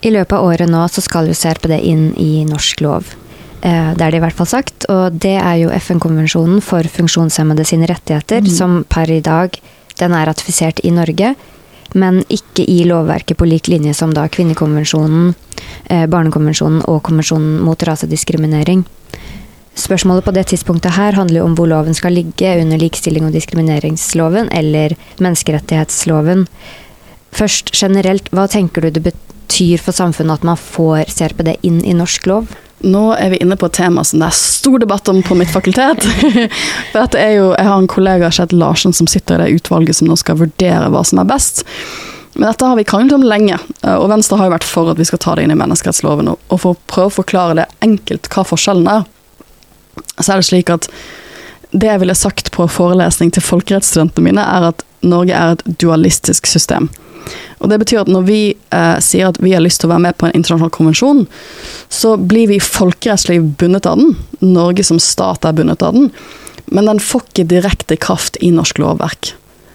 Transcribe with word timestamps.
I 0.00 0.12
løpet 0.14 0.32
av 0.32 0.46
året 0.48 0.70
nå 0.70 0.86
så 0.88 1.02
skal 1.04 1.28
jo 1.28 1.36
CRPD 1.36 1.76
inn 1.84 2.06
i 2.16 2.44
norsk 2.48 2.80
lov. 2.80 3.12
Eh, 3.60 3.92
det 3.92 4.04
er 4.04 4.14
det 4.14 4.20
i 4.20 4.24
hvert 4.24 4.36
fall 4.36 4.48
sagt. 4.48 4.86
Og 4.88 5.18
det 5.20 5.36
er 5.36 5.58
jo 5.60 5.72
FN-konvensjonen 5.76 6.62
for 6.64 6.86
funksjonshemmede 6.88 7.66
sine 7.68 7.88
rettigheter, 7.90 8.40
mm. 8.46 8.52
som 8.54 8.80
per 8.88 9.12
i 9.12 9.20
dag 9.24 9.58
den 10.00 10.16
er 10.16 10.30
ratifisert 10.30 10.80
i 10.86 10.92
Norge, 10.96 11.34
men 12.00 12.22
ikke 12.32 12.64
i 12.64 12.84
lovverket 12.88 13.36
på 13.36 13.48
lik 13.48 13.68
linje 13.68 13.92
som 13.98 14.14
da 14.16 14.24
kvinnekonvensjonen, 14.32 15.34
eh, 15.92 16.06
barnekonvensjonen 16.08 16.86
og 16.88 17.02
konvensjonen 17.04 17.58
mot 17.66 17.82
rasediskriminering. 17.84 18.86
Spørsmålet 19.76 20.24
på 20.24 20.32
det 20.34 20.46
tidspunktet 20.50 20.96
her 20.96 21.12
handler 21.16 21.42
jo 21.42 21.48
om 21.50 21.56
hvor 21.58 21.68
loven 21.68 21.94
skal 21.94 22.16
ligge, 22.16 22.56
under 22.62 22.80
likestilling- 22.80 23.26
og 23.28 23.36
diskrimineringsloven 23.36 24.48
eller 24.52 24.96
menneskerettighetsloven. 25.20 26.46
Først 27.36 27.70
generelt, 27.76 28.30
hva 28.32 28.48
tenker 28.50 28.82
du 28.82 28.90
det 28.90 29.04
betyr 29.04 29.29
for 29.82 29.92
samfunnet 29.92 30.40
at 30.40 30.46
man 30.46 30.58
får 30.58 31.10
CRPD 31.10 31.56
inn 31.66 31.80
i 31.84 31.94
norsk 31.96 32.26
lov? 32.30 32.52
Nå 32.80 33.10
er 33.12 33.34
vi 33.34 33.40
inne 33.44 33.58
på 33.60 33.68
et 33.68 33.76
tema 33.76 34.04
som 34.04 34.22
det 34.22 34.30
er 34.30 34.36
stor 34.36 34.80
debatt 34.80 35.08
om 35.12 35.20
på 35.22 35.36
mitt 35.36 35.50
fakultet. 35.52 36.06
For 36.92 37.18
jo, 37.18 37.50
Jeg 37.52 37.66
har 37.66 37.76
en 37.76 37.90
kollega, 37.90 38.30
Kjetil 38.32 38.62
Larsen, 38.62 38.94
som 38.96 39.08
sitter 39.10 39.36
i 39.36 39.50
det 39.50 39.60
utvalget 39.60 39.98
som 39.98 40.08
nå 40.08 40.16
skal 40.16 40.38
vurdere 40.40 40.88
hva 40.88 41.02
som 41.04 41.20
er 41.20 41.28
best. 41.28 41.66
Men 42.38 42.46
dette 42.48 42.64
har 42.64 42.78
vi 42.78 42.86
kranglet 42.88 43.18
om 43.18 43.26
lenge, 43.26 43.58
og 43.84 44.08
Venstre 44.08 44.38
har 44.40 44.48
jo 44.48 44.54
vært 44.54 44.64
for 44.64 44.88
at 44.88 45.00
vi 45.00 45.04
skal 45.04 45.20
ta 45.20 45.34
det 45.36 45.44
inn 45.44 45.52
i 45.52 45.58
menneskerettsloven. 45.60 46.30
Og 46.32 46.56
for 46.56 46.72
å 46.72 46.80
prøve 46.88 47.10
å 47.10 47.16
forklare 47.18 47.58
det 47.58 47.66
enkelt 47.84 48.30
hva 48.32 48.46
forskjellen 48.48 48.88
er, 48.88 49.04
så 50.20 50.32
er 50.32 50.40
det 50.40 50.48
slik 50.48 50.72
at 50.72 50.88
det 51.70 51.90
jeg 51.90 52.02
ville 52.02 52.16
sagt 52.16 52.48
på 52.54 52.64
forelesning 52.70 53.34
til 53.34 53.44
folkerettsstudentene 53.44 54.30
mine, 54.30 54.46
er 54.46 54.70
at 54.70 54.86
Norge 55.06 55.36
er 55.36 55.54
et 55.54 55.66
dualistisk 55.82 56.48
system. 56.48 56.88
Og 57.60 57.68
Det 57.68 57.78
betyr 57.82 58.02
at 58.02 58.10
når 58.10 58.24
vi 58.24 58.40
eh, 58.72 58.98
sier 59.04 59.28
at 59.28 59.40
vi 59.42 59.52
har 59.52 59.62
lyst 59.64 59.82
til 59.82 59.90
å 59.90 59.94
være 59.94 60.06
med 60.06 60.16
på 60.16 60.28
en 60.28 60.36
internasjonal 60.36 60.72
konvensjon, 60.72 61.26
så 61.92 62.14
blir 62.16 62.48
vi 62.48 62.60
folkerettslig 62.64 63.40
bundet 63.60 63.88
av 63.88 64.00
den. 64.00 64.14
Norge 64.40 64.84
som 64.86 65.00
stat 65.02 65.44
er 65.44 65.56
bundet 65.56 65.84
av 65.84 65.96
den. 65.96 66.08
Men 66.72 66.88
den 66.88 67.02
får 67.02 67.26
ikke 67.26 67.50
direkte 67.50 67.98
kraft 68.00 68.38
i 68.40 68.52
norsk 68.54 68.80
lovverk. 68.80 69.34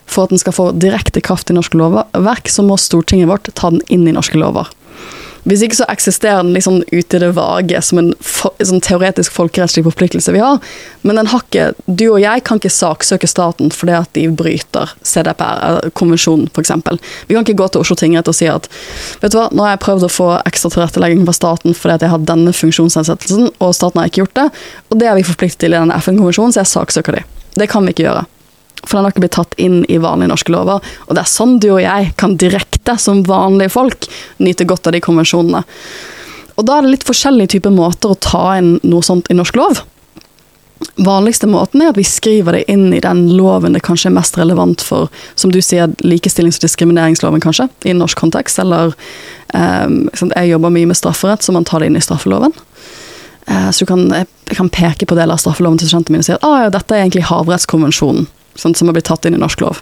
For 0.10 0.26
at 0.26 0.34
den 0.34 0.42
skal 0.42 0.56
få 0.56 0.70
direkte 0.78 1.22
kraft 1.22 1.52
i 1.52 1.58
norsk 1.58 1.76
lovverk, 1.78 2.50
så 2.50 2.66
må 2.66 2.78
Stortinget 2.82 3.30
vårt 3.30 3.50
ta 3.58 3.72
den 3.74 3.84
inn 3.94 4.08
i 4.10 4.16
norske 4.16 4.40
lover. 4.40 4.70
Hvis 5.46 5.62
ikke 5.62 5.78
så 5.78 5.86
eksisterer 5.94 6.42
den 6.42 6.56
liksom 6.56 6.80
ute 6.90 7.18
i 7.18 7.22
det 7.22 7.32
vage 7.38 7.82
som 7.86 8.00
en 8.02 8.12
sånn 8.20 8.82
teoretisk 8.84 9.34
folkerettslig 9.36 9.84
forpliktelse 9.86 10.34
vi 10.34 10.42
har. 10.42 10.58
Men 11.06 11.20
den 11.20 11.30
har 11.30 11.44
ikke, 11.44 11.68
du 11.86 12.08
og 12.08 12.20
jeg 12.24 12.44
kan 12.48 12.62
ikke 12.62 12.74
saksøke 12.74 13.30
staten 13.30 13.70
fordi 13.74 13.94
at 14.00 14.10
de 14.18 14.26
bryter 14.34 14.96
CDPR-konvensjonen 15.06 16.50
f.eks. 16.50 16.74
Vi 17.30 17.38
kan 17.38 17.46
ikke 17.46 17.60
gå 17.62 17.70
til 17.70 17.86
Oslo 17.86 17.98
tingrett 18.00 18.32
og 18.32 18.38
si 18.38 18.50
at 18.50 18.70
vet 19.22 19.36
du 19.36 19.40
hva, 19.40 19.48
nå 19.54 19.68
har 19.68 19.76
jeg 19.76 19.84
prøvd 19.86 20.08
å 20.08 20.14
få 20.16 20.30
ekstra 20.50 20.74
tilrettelegging 20.74 21.26
fra 21.30 21.38
staten 21.38 21.78
fordi 21.78 22.00
at 22.00 22.08
jeg 22.08 22.14
har 22.16 22.26
denne 22.26 22.54
funksjonsnedsettelsen, 22.56 23.52
og 23.62 23.76
staten 23.78 24.02
har 24.02 24.10
ikke 24.10 24.26
gjort 24.26 24.40
det. 24.42 24.50
Og 24.90 25.02
det 25.02 25.12
er 25.12 25.20
vi 25.20 25.28
forpliktet 25.28 25.62
til 25.66 25.76
i 25.76 25.78
denne 25.78 25.98
FN-konvensjonen, 26.02 26.56
så 26.56 26.64
jeg 26.64 26.74
saksøker 26.74 27.20
de. 27.20 27.28
Det 27.56 27.70
kan 27.72 27.86
vi 27.86 27.94
ikke 27.94 28.10
gjøre. 28.10 28.26
For 28.86 28.98
den 28.98 29.08
har 29.08 29.14
ikke 29.14 29.26
blitt 29.26 29.38
tatt 29.38 29.56
inn 29.62 29.82
i 29.90 30.00
vanlige 30.02 30.32
norske 30.32 30.54
lover. 30.54 30.84
Og 31.08 31.16
det 31.16 31.24
er 31.24 31.32
sånn 31.32 31.58
du 31.64 31.72
og 31.74 31.82
jeg 31.84 32.14
kan 32.22 32.38
direkte, 32.42 32.98
som 33.02 33.24
vanlige 33.28 33.74
folk, 33.74 34.08
nyte 34.38 34.68
godt 34.70 34.88
av 34.88 34.96
de 34.96 35.04
konvensjonene. 35.04 35.66
Og 36.56 36.68
da 36.68 36.78
er 36.78 36.86
det 36.86 36.94
litt 36.94 37.08
forskjellige 37.08 37.58
typer 37.58 37.74
måter 37.76 38.14
å 38.14 38.22
ta 38.22 38.46
inn 38.60 38.78
noe 38.88 39.04
sånt 39.04 39.28
i 39.32 39.36
norsk 39.36 39.58
lov. 39.60 39.82
Vanligste 40.96 41.48
måten 41.48 41.82
er 41.82 41.92
at 41.92 42.00
vi 42.00 42.06
skriver 42.08 42.58
det 42.58 42.66
inn 42.72 42.94
i 42.94 43.02
den 43.04 43.26
loven 43.36 43.76
det 43.76 43.84
kanskje 43.84 44.10
er 44.12 44.16
mest 44.16 44.38
relevant 44.40 44.84
for, 44.84 45.10
som 45.40 45.52
du 45.52 45.62
sier, 45.64 45.92
likestillings- 46.04 46.60
og 46.60 46.68
diskrimineringsloven, 46.68 47.44
kanskje, 47.44 47.68
i 47.88 47.96
norsk 47.96 48.20
kontekst. 48.20 48.60
Eller 48.64 48.94
um, 49.52 50.06
jeg 50.36 50.52
jobber 50.52 50.76
mye 50.76 50.92
med 50.92 51.00
strafferett, 51.00 51.44
så 51.44 51.56
man 51.56 51.68
tar 51.68 51.84
det 51.84 51.92
inn 51.92 52.00
i 52.00 52.04
straffeloven. 52.04 52.56
Uh, 53.50 53.70
så 53.76 53.88
kan, 53.88 54.08
jeg 54.12 54.58
kan 54.58 54.72
peke 54.72 55.08
på 55.08 55.18
deler 55.18 55.36
av 55.36 55.44
straffeloven 55.44 55.80
til 55.82 55.92
studentene 55.92 56.18
mine 56.18 56.26
og 56.26 56.30
si 56.30 56.36
at 56.38 56.48
ah, 56.48 56.64
ja, 56.66 56.74
dette 56.74 56.96
er 56.96 57.04
egentlig 57.04 57.28
havrettskonvensjonen 57.30 58.28
sånn, 58.56 58.76
som 58.76 58.90
har 58.90 58.98
blitt 58.98 59.10
tatt 59.10 59.26
inn 59.28 59.38
i 59.38 59.42
norsk 59.42 59.64
lov. 59.64 59.82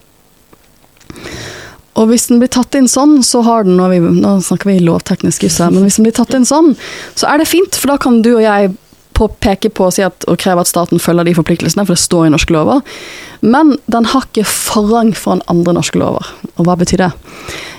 Og 1.93 2.09
hvis 2.09 2.25
den 2.29 2.39
blir 2.41 2.49
tatt 2.49 2.73
inn 2.77 2.87
sånn, 2.89 3.19
så 3.25 3.43
har 3.45 3.67
den 3.67 3.77
vi, 3.91 3.99
Nå 4.01 4.37
snakker 4.41 4.71
vi 4.71 4.79
lovteknisk 4.81 5.45
juss 5.45 5.59
men 5.61 5.83
hvis 5.85 5.99
den 5.99 6.07
blir 6.07 6.15
tatt 6.17 6.33
inn 6.33 6.47
sånn, 6.47 6.73
så 7.13 7.29
er 7.29 7.41
det 7.41 7.51
fint, 7.51 7.77
for 7.77 7.93
da 7.93 7.99
kan 8.01 8.23
du 8.25 8.33
og 8.35 8.45
jeg 8.45 8.73
peke 9.39 9.69
på 9.69 9.85
og 9.87 9.93
si 9.95 10.01
at, 10.03 10.25
og 10.27 10.39
kreve 10.41 10.63
at 10.63 10.67
staten 10.67 10.99
følger 10.99 11.29
de 11.29 11.35
forpliktelsene, 11.37 11.85
for 11.85 11.93
det 11.93 12.01
står 12.01 12.25
i 12.27 12.31
norske 12.33 12.51
lover. 12.55 12.81
Men 13.45 13.77
den 13.85 14.09
har 14.09 14.25
ikke 14.25 14.43
forrang 14.49 15.13
foran 15.15 15.43
andre 15.47 15.75
norske 15.77 16.01
lover. 16.01 16.27
Og 16.57 16.65
hva 16.67 16.75
betyr 16.79 17.05
det? 17.05 17.11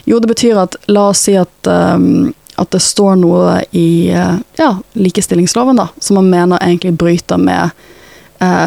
Jo, 0.06 0.21
det 0.22 0.31
betyr 0.31 0.62
at 0.62 0.78
la 0.87 1.09
oss 1.11 1.26
si 1.26 1.34
at 1.37 1.69
um, 1.69 2.32
at 2.55 2.71
det 2.71 2.82
står 2.84 3.16
noe 3.19 3.56
i 3.75 4.12
uh, 4.15 4.38
ja, 4.61 4.76
likestillingsloven 4.94 5.81
da, 5.81 5.88
som 5.99 6.21
man 6.21 6.31
mener 6.31 6.62
egentlig 6.62 6.94
bryter 7.00 7.41
med 7.41 7.75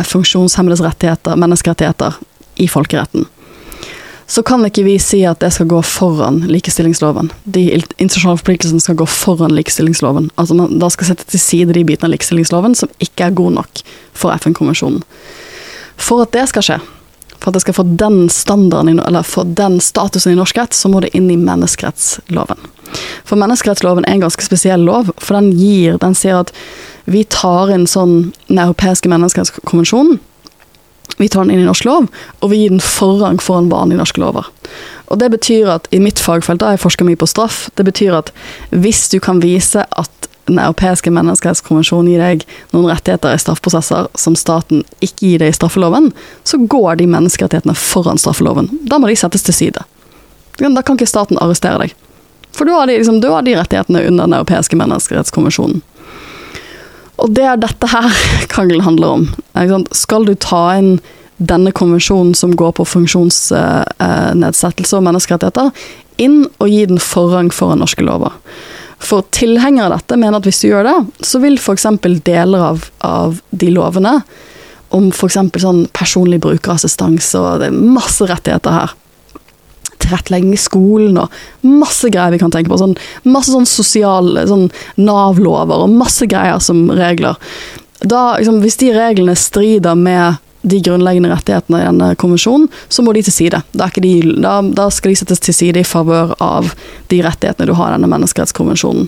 funksjonshemmedes 0.07 0.83
rettigheter, 0.85 1.39
menneskerettigheter, 1.39 2.19
i 2.57 2.67
folkeretten. 2.67 3.27
Så 4.27 4.43
kan 4.43 4.65
ikke 4.67 4.83
vi 4.83 4.97
si 4.99 5.21
at 5.23 5.39
det 5.39 5.53
skal 5.55 5.69
gå 5.71 5.77
foran 5.87 6.41
likestillingsloven. 6.51 7.29
De 7.47 7.61
internasjonale 7.71 8.41
forpliktelsene 8.41 8.83
skal 8.83 8.97
gå 8.99 9.05
foran 9.07 9.55
likestillingsloven. 9.55 10.27
Altså 10.35 10.57
man 10.57 10.81
da 10.81 10.89
skal 10.91 11.13
sette 11.13 11.29
til 11.31 11.39
side 11.39 11.77
de 11.77 11.85
bitene 11.87 12.09
av 12.09 12.15
likestillingsloven 12.15 12.75
som 12.75 12.91
ikke 13.03 13.29
er 13.29 13.37
gode 13.37 13.55
nok 13.55 13.83
for 14.11 14.35
FN-konvensjonen. 14.35 14.99
For 15.95 16.25
at 16.25 16.35
det 16.35 16.43
skal 16.51 16.65
skje, 16.67 16.79
for 17.37 17.49
at 17.49 17.55
det 17.55 17.63
skal 17.63 17.77
få 17.77 17.85
den 18.01 18.27
standarden, 18.33 18.99
eller 18.99 19.23
få 19.23 19.45
den 19.55 19.79
statusen 19.79 20.33
i 20.33 20.37
norsk 20.37 20.59
rett, 20.59 20.75
så 20.75 20.91
må 20.91 20.99
det 21.05 21.13
inn 21.15 21.31
i 21.31 21.39
menneskerettsloven. 21.39 22.59
For 23.23 23.39
menneskerettsloven 23.39 24.03
er 24.07 24.17
en 24.17 24.27
ganske 24.27 24.43
spesiell 24.43 24.83
lov, 24.83 25.13
for 25.17 25.39
den 25.39 25.53
gir 25.55 25.97
Den 26.03 26.15
sier 26.15 26.41
at 26.43 26.53
vi 27.07 27.23
tar 27.31 27.71
inn 27.71 27.87
sånn 27.87 28.33
Den 28.47 28.59
europeiske 28.59 29.09
menneskerettskonvensjonen. 29.11 30.19
Vi 31.17 31.29
tar 31.31 31.45
den 31.45 31.55
inn 31.55 31.63
i 31.63 31.67
norsk 31.67 31.85
lov, 31.87 32.09
og 32.43 32.51
vi 32.51 32.59
gir 32.61 32.73
den 32.73 32.83
forrang 32.83 33.39
foran 33.41 33.71
vanlige 33.71 34.01
norske 34.01 34.21
lover. 34.21 34.49
Og 35.07 35.21
det 35.21 35.31
betyr 35.33 35.71
at 35.71 35.87
i 35.95 36.01
mitt 36.03 36.19
fagfelt, 36.19 36.59
da 36.61 36.73
jeg 36.75 36.83
forsker 36.83 37.07
mye 37.07 37.17
på 37.17 37.29
straff, 37.29 37.69
det 37.79 37.87
betyr 37.87 38.19
at 38.19 38.33
hvis 38.75 39.07
du 39.13 39.19
kan 39.23 39.43
vise 39.43 39.87
at 39.87 40.13
Den 40.47 40.61
europeiske 40.63 41.11
menneskerettskonvensjonen 41.11 42.07
gir 42.07 42.21
deg 42.23 42.43
noen 42.71 42.85
rettigheter 42.87 43.33
i 43.35 43.39
straffeprosesser 43.41 44.05
som 44.15 44.35
staten 44.39 44.85
ikke 45.03 45.25
gir 45.25 45.41
deg 45.41 45.51
i 45.51 45.55
straffeloven, 45.57 46.13
så 46.47 46.55
går 46.71 47.01
de 47.01 47.07
menneskerettighetene 47.11 47.75
foran 47.75 48.15
straffeloven. 48.15 48.69
Da 48.87 48.95
må 48.95 49.09
de 49.11 49.17
settes 49.19 49.43
til 49.43 49.57
side. 49.57 49.83
Da 50.55 50.85
kan 50.87 50.95
ikke 50.95 51.09
staten 51.11 51.35
arrestere 51.43 51.81
deg. 51.83 51.97
For 52.55 52.63
du 52.63 52.71
har 52.71 52.87
de, 52.87 52.95
liksom, 52.95 53.19
du 53.19 53.27
har 53.27 53.43
de 53.43 53.57
rettighetene 53.59 54.05
under 54.07 54.23
Den 54.23 54.37
europeiske 54.39 54.79
menneskerettskonvensjonen. 54.79 55.83
Og 57.17 57.33
det 57.33 57.45
er 57.49 57.57
dette 57.61 57.89
her 57.91 58.09
krangelen 58.51 58.85
handler 58.85 59.07
om. 59.17 59.23
Skal 59.95 60.27
du 60.27 60.35
ta 60.37 60.77
inn 60.77 60.99
denne 61.37 61.71
konvensjonen 61.75 62.35
som 62.35 62.55
går 62.57 62.71
på 62.79 62.85
funksjonsnedsettelse 62.87 64.97
og 64.97 65.03
menneskerettigheter, 65.05 65.71
inn 66.17 66.47
og 66.57 66.67
gi 66.71 66.85
den 66.89 66.99
forrang 67.01 67.51
foran 67.53 67.79
norske 67.83 68.03
lover. 68.05 68.31
For 68.97 69.21
tilhengere 69.35 69.91
av 69.91 69.95
dette 69.99 70.17
mener 70.17 70.37
at 70.39 70.45
hvis 70.49 70.61
du 70.63 70.67
gjør 70.71 70.83
det, 70.87 70.97
så 71.25 71.39
vil 71.43 71.57
f.eks. 71.61 71.85
deler 72.25 72.61
av, 72.71 72.77
av, 73.05 73.29
de 73.53 73.69
lovene, 73.73 74.21
om 74.95 75.05
f.eks. 75.11 75.37
sånn 75.61 75.87
personlig 75.93 76.39
brukerassistanse 76.41 77.37
og 77.37 77.59
det 77.61 77.67
er 77.69 77.77
masse 77.77 78.23
rettigheter 78.25 78.71
her, 78.73 78.89
tilrettelegging 80.07 80.55
i 80.55 80.61
skolen 80.61 81.19
og 81.21 81.35
masse 81.67 82.09
greier 82.13 82.33
vi 82.33 82.41
kan 82.41 82.53
tenke 82.53 82.71
på. 82.71 82.79
Sånn, 82.79 82.95
masse 83.27 83.53
sånn 83.53 83.67
sosiale 83.69 84.47
sånn 84.49 84.69
Nav-lover 84.97 85.85
og 85.85 85.93
masse 85.93 86.27
greier 86.29 86.59
som 86.63 86.87
regler. 86.91 87.37
Da, 87.99 88.37
liksom, 88.37 88.61
hvis 88.63 88.79
de 88.81 88.91
reglene 88.95 89.35
strider 89.37 89.97
med 89.97 90.43
de 90.67 90.79
grunnleggende 90.83 91.31
rettighetene 91.31 91.81
i 91.81 91.85
denne 91.85 92.09
konvensjonen, 92.19 92.67
så 92.89 93.03
må 93.05 93.13
de 93.15 93.23
til 93.25 93.35
side. 93.35 93.61
Da, 93.77 93.89
de, 93.93 94.13
da, 94.41 94.59
da 94.61 94.89
skal 94.93 95.13
de 95.13 95.19
settes 95.21 95.41
til 95.43 95.55
side 95.55 95.83
i 95.83 95.87
favør 95.87 96.33
av 96.43 96.73
de 97.11 97.21
rettighetene 97.23 97.69
du 97.69 97.75
har 97.77 97.93
i 97.93 97.97
denne 97.97 98.09
menneskerettskonvensjonen. 98.11 99.07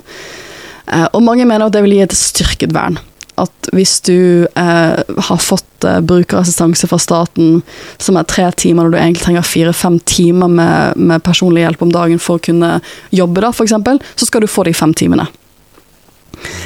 Eh, 0.89 1.07
og 1.11 1.23
mange 1.25 1.45
mener 1.49 1.67
at 1.67 1.75
det 1.75 1.83
vil 1.85 1.97
gi 1.97 2.03
et 2.05 2.17
styrket 2.17 2.73
vern 2.75 2.99
at 3.39 3.69
hvis 3.75 3.99
du 4.05 4.47
eh, 4.47 4.99
har 5.29 5.41
fått 5.43 5.85
eh, 5.87 5.99
brukerassistanse 6.05 6.89
fra 6.91 6.99
staten 7.01 7.61
som 7.97 8.19
er 8.19 8.27
tre 8.29 8.47
timer 8.51 8.87
når 8.87 8.93
du 8.93 8.99
egentlig 8.99 9.25
trenger 9.25 9.47
fire-fem 9.47 9.99
timer 10.09 10.51
med, 10.51 10.97
med, 10.97 11.23
personlig 11.25 11.65
hjelp 11.65 11.83
om 11.85 11.93
dagen 11.93 12.21
for 12.21 12.39
å 12.39 12.45
kunne 12.49 12.77
jobbe, 13.15 13.43
da, 13.45 13.51
f.eks., 13.53 13.75
så 14.15 14.29
skal 14.29 14.45
du 14.45 14.51
få 14.51 14.67
de 14.67 14.75
fem 14.75 14.93
timene. 14.93 15.27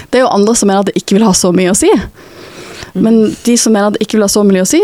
Det 0.10 0.20
er 0.20 0.26
jo 0.26 0.34
andre 0.34 0.56
som 0.58 0.70
mener 0.70 0.84
at 0.84 0.92
det 0.92 1.00
ikke 1.02 1.18
vil 1.18 1.28
ha 1.28 1.34
så 1.38 1.52
mye 1.56 1.74
å 1.74 1.78
si. 1.78 1.90
Men 2.94 3.36
de 3.46 3.56
som 3.58 3.74
mener 3.74 3.90
at 3.90 3.98
det 3.98 4.06
ikke 4.06 4.20
vil 4.20 4.26
ha 4.26 4.30
så 4.30 4.44
mye 4.46 4.64
å 4.64 4.70
si, 4.70 4.80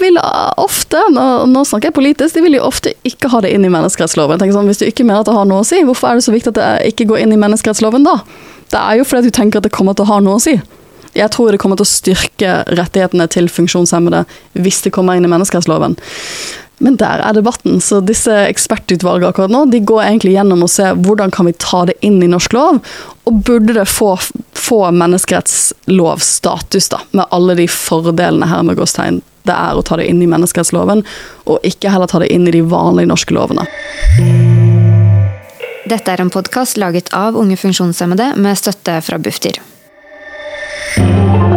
vil 0.00 0.18
ofte, 0.58 1.02
nå, 1.14 1.64
snakker 1.68 1.90
jeg 1.90 1.98
politisk, 1.98 2.34
de 2.34 2.44
vil 2.46 2.58
jo 2.58 2.66
ofte 2.66 2.94
ikke 3.06 3.30
ha 3.30 3.42
det 3.44 3.52
inn 3.54 3.66
i 3.66 3.70
menneskerettsloven. 3.72 4.42
Sånn, 4.42 4.70
hvis 4.70 4.82
du 4.82 4.88
ikke 4.88 5.06
mener 5.06 5.22
at 5.22 5.30
det 5.30 5.36
har 5.36 5.46
noe 5.48 5.62
å 5.62 5.68
si, 5.68 5.82
hvorfor 5.86 6.10
er 6.10 6.18
det 6.18 6.26
så 6.26 6.34
viktig 6.34 6.54
at 6.54 6.58
det 6.58 6.92
ikke 6.92 7.06
går 7.12 7.22
inn 7.22 7.36
i 7.36 7.40
menneskerettsloven 7.40 8.06
da? 8.08 8.18
Det 8.72 8.80
er 8.80 8.98
jo 8.98 9.06
fordi 9.06 9.28
du 9.28 9.36
tenker 9.36 9.60
at 9.60 9.68
det 9.68 9.74
kommer 9.74 9.94
til 9.94 10.06
å 10.06 10.14
ha 10.14 10.22
noe 10.24 10.40
å 10.40 10.42
si 10.42 10.56
jeg 11.16 11.30
tror 11.34 11.52
det 11.52 11.60
kommer 11.62 11.76
til 11.78 11.86
å 11.86 11.92
styrke 11.92 12.50
rettighetene 12.72 13.26
til 13.32 13.48
funksjonshemmede 13.52 14.24
hvis 14.58 14.82
det 14.86 14.94
kommer 14.96 15.18
inn 15.18 15.26
i 15.28 15.32
menneskerettsloven. 15.32 15.96
Men 16.82 16.96
der 16.98 17.22
er 17.22 17.36
debatten. 17.36 17.80
Så 17.84 18.00
disse 18.02 18.34
ekspertutvalgene 18.48 19.30
akkurat 19.30 19.52
nå, 19.52 19.64
de 19.70 19.82
går 19.86 20.02
egentlig 20.02 20.32
gjennom 20.34 20.64
og 20.66 20.70
ser 20.72 20.96
hvordan 20.98 21.30
kan 21.34 21.46
vi 21.46 21.54
ta 21.62 21.84
det 21.86 21.94
inn 22.02 22.18
i 22.24 22.30
norsk 22.30 22.56
lov, 22.56 22.80
og 23.28 23.42
burde 23.46 23.76
det 23.76 23.86
få, 23.86 24.16
få 24.58 24.80
menneskerettslovstatus, 24.90 26.88
da, 26.90 26.98
med 27.12 27.28
alle 27.30 27.54
de 27.60 27.68
fordelene 27.70 28.48
her 28.50 28.66
med 28.66 28.80
gåstegn 28.80 29.22
det 29.42 29.54
er 29.54 29.74
å 29.74 29.82
ta 29.82 29.98
det 29.98 30.06
inn 30.10 30.22
i 30.22 30.28
menneskerettsloven, 30.30 31.02
og 31.50 31.66
ikke 31.66 31.90
heller 31.90 32.10
ta 32.10 32.20
det 32.22 32.30
inn 32.34 32.46
i 32.46 32.54
de 32.54 32.62
vanlige 32.62 33.10
norske 33.10 33.34
lovene. 33.34 33.66
Dette 35.90 36.14
er 36.14 36.22
en 36.22 36.30
podkast 36.32 36.78
laget 36.78 37.10
av 37.16 37.36
unge 37.38 37.58
funksjonshemmede 37.58 38.32
med 38.38 38.58
støtte 38.58 39.00
fra 39.02 39.18
Bufdir. 39.18 39.58
Show. 40.92 41.51